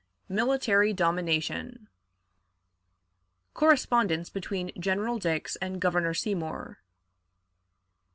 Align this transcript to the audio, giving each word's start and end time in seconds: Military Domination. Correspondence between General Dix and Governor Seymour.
Military 0.29 0.93
Domination. 0.93 1.87
Correspondence 3.53 4.31
between 4.31 4.71
General 4.81 5.19
Dix 5.19 5.57
and 5.57 5.79
Governor 5.79 6.15
Seymour. 6.15 6.79